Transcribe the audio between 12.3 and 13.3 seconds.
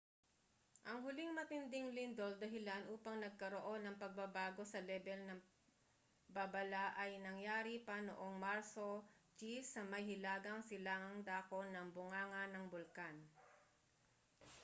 ng bulkan